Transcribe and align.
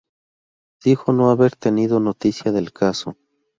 Dijo 0.83 1.13
no 1.13 1.29
haber 1.29 1.55
tenido 1.55 1.99
noticia 1.99 2.51
del 2.51 2.73
caso. 2.73 3.15